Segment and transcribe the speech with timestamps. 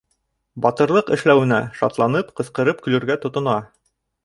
[0.65, 3.57] Батырлыҡ эшләүенә шатланып, ҡысҡырып көлөргә тотона.